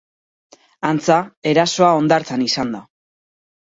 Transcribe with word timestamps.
Antza, 0.93 1.17
erasoa 1.53 1.91
hondartzan 1.99 2.47
izan 2.49 2.77
da. 2.77 2.83